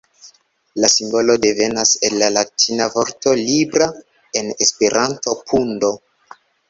[0.83, 3.91] La simbolo devenas el la latina vorto "libra",
[4.43, 5.93] en Esperanto "pundo".